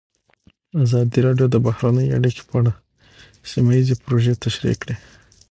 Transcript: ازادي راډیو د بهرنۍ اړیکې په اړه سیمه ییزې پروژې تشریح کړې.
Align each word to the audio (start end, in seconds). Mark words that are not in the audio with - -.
ازادي 0.83 1.19
راډیو 1.27 1.47
د 1.51 1.55
بهرنۍ 1.65 2.07
اړیکې 2.17 2.43
په 2.49 2.55
اړه 2.59 2.71
سیمه 3.51 3.71
ییزې 3.77 3.95
پروژې 4.03 4.33
تشریح 4.43 4.75
کړې. 4.81 4.95